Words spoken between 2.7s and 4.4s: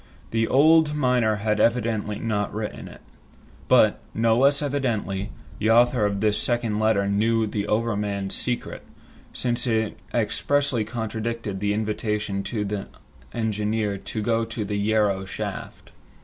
it. But, no